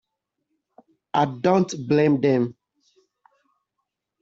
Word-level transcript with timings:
I 1.13 1.25
don't 1.43 1.71
blame 1.87 2.19
them. 2.21 2.55